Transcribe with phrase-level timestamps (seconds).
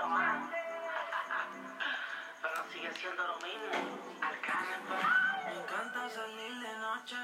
[0.00, 0.50] poquito más.
[2.42, 4.00] Pero sigue siendo lo mismo.
[5.44, 7.16] Me encanta salir de noche.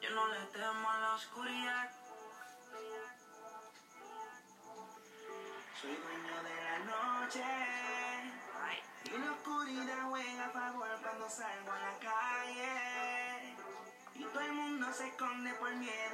[0.00, 1.90] Yo no le temo a la oscuridad.
[5.80, 7.44] Soy dueño de la noche.
[9.04, 13.56] Y la oscuridad juega a favor cuando salgo a la calle.
[14.14, 16.05] Y todo el mundo se esconde por miedo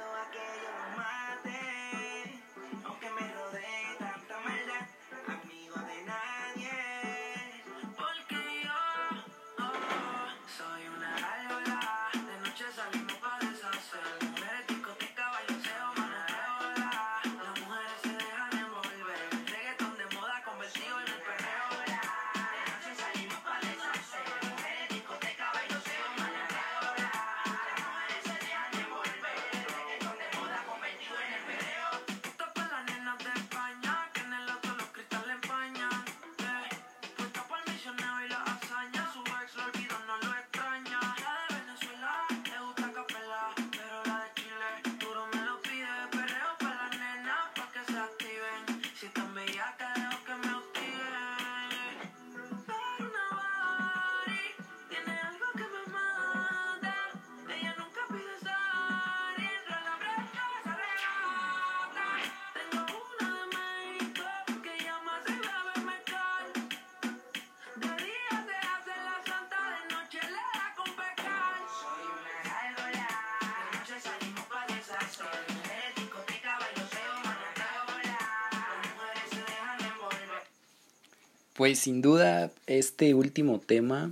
[81.53, 84.11] Pues sin duda este último tema,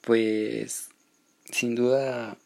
[0.00, 0.90] pues
[1.50, 2.36] sin duda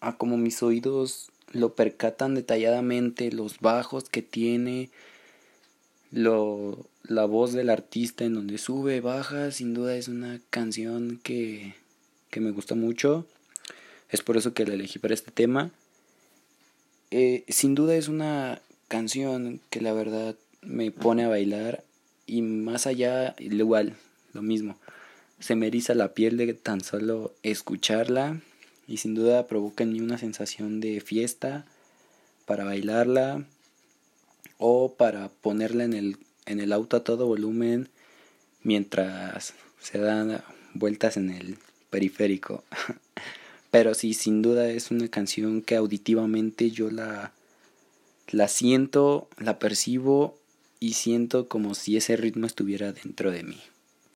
[0.00, 4.90] a como mis oídos lo percatan detalladamente, los bajos que tiene,
[6.10, 11.74] lo, la voz del artista en donde sube, baja, sin duda es una canción que,
[12.30, 13.24] que me gusta mucho,
[14.10, 15.70] es por eso que la elegí para este tema.
[17.12, 21.83] Eh, sin duda es una canción que la verdad me pone a bailar
[22.26, 23.96] y más allá igual
[24.32, 24.76] lo mismo.
[25.40, 28.40] Se me eriza la piel de tan solo escucharla
[28.86, 31.64] y sin duda provoca en mí una sensación de fiesta
[32.46, 33.44] para bailarla
[34.58, 37.88] o para ponerla en el en el auto a todo volumen
[38.62, 40.42] mientras se dan
[40.74, 41.58] vueltas en el
[41.90, 42.64] periférico.
[43.70, 47.32] Pero sí sin duda es una canción que auditivamente yo la
[48.28, 50.38] la siento la percibo
[50.80, 53.60] y siento como si ese ritmo estuviera dentro de mí